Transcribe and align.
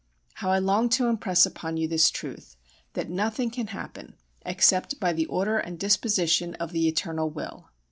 How 0.33 0.49
I 0.49 0.57
long 0.57 0.89
to 0.97 1.05
impress 1.05 1.45
upon 1.45 1.77
you 1.77 1.87
this 1.87 2.09
truth, 2.09 2.55
that 2.93 3.11
nothing 3.11 3.51
can 3.51 3.67
happen 3.67 4.15
except 4.43 4.99
by 4.99 5.13
the 5.13 5.27
order 5.27 5.59
and 5.59 5.77
disposition 5.77 6.55
of 6.55 6.71
the 6.71 6.87
Eternal 6.87 7.29
Will. 7.29 7.69